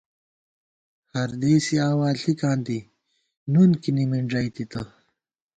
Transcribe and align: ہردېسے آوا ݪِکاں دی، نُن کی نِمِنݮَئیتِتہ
ہردېسے 1.13 1.75
آوا 1.89 2.09
ݪِکاں 2.19 2.57
دی، 2.65 2.79
نُن 3.51 3.71
کی 3.81 3.91
نِمِنݮَئیتِتہ 3.95 4.81